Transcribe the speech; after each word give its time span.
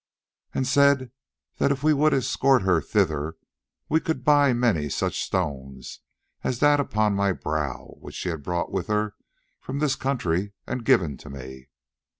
"And 0.55 0.65
said 0.65 1.11
that 1.59 1.71
if 1.71 1.83
we 1.83 1.93
would 1.93 2.11
escort 2.11 2.63
her 2.63 2.81
thither 2.81 3.35
we 3.87 3.99
could 3.99 4.23
buy 4.23 4.51
many 4.51 4.89
such 4.89 5.21
stones 5.21 5.99
as 6.43 6.57
that 6.57 6.79
upon 6.79 7.13
my 7.13 7.33
brow, 7.33 7.97
which 7.99 8.15
she 8.15 8.29
had 8.29 8.41
brought 8.41 8.71
with 8.71 8.87
her 8.87 9.13
from 9.59 9.77
this 9.77 9.95
country 9.95 10.53
and 10.65 10.83
given 10.83 11.17
to 11.17 11.29
me. 11.29 11.69